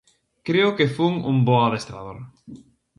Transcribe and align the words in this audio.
Creo 0.47 0.69
que 0.77 0.93
fun 0.95 1.13
un 1.31 1.37
bo 1.47 1.57
adestrador. 1.65 2.17